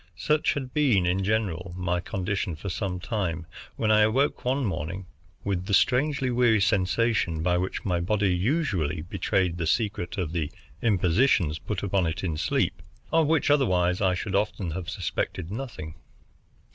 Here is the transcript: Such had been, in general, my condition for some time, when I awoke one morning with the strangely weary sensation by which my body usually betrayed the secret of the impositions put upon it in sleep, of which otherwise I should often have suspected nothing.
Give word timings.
Such 0.17 0.53
had 0.55 0.73
been, 0.73 1.05
in 1.05 1.23
general, 1.23 1.75
my 1.77 1.99
condition 1.99 2.55
for 2.55 2.69
some 2.69 2.99
time, 2.99 3.45
when 3.75 3.91
I 3.91 4.01
awoke 4.01 4.43
one 4.43 4.65
morning 4.65 5.05
with 5.43 5.67
the 5.67 5.75
strangely 5.75 6.31
weary 6.31 6.59
sensation 6.59 7.43
by 7.43 7.59
which 7.59 7.85
my 7.85 7.99
body 7.99 8.33
usually 8.35 9.03
betrayed 9.03 9.59
the 9.59 9.67
secret 9.67 10.17
of 10.17 10.31
the 10.31 10.51
impositions 10.81 11.59
put 11.59 11.83
upon 11.83 12.07
it 12.07 12.23
in 12.23 12.35
sleep, 12.35 12.81
of 13.11 13.27
which 13.27 13.51
otherwise 13.51 14.01
I 14.01 14.15
should 14.15 14.33
often 14.33 14.71
have 14.71 14.89
suspected 14.89 15.51
nothing. 15.51 15.93